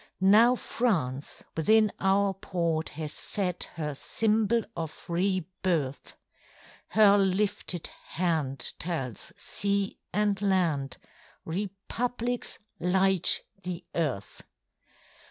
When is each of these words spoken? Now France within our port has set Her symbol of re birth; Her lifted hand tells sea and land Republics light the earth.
Now 0.33 0.55
France 0.55 1.43
within 1.55 1.91
our 1.99 2.33
port 2.33 2.89
has 2.97 3.13
set 3.13 3.65
Her 3.75 3.93
symbol 3.93 4.63
of 4.75 5.05
re 5.07 5.45
birth; 5.61 6.17
Her 6.87 7.19
lifted 7.19 7.85
hand 8.07 8.73
tells 8.79 9.31
sea 9.37 9.99
and 10.11 10.41
land 10.41 10.97
Republics 11.45 12.57
light 12.79 13.43
the 13.61 13.85
earth. 13.93 14.41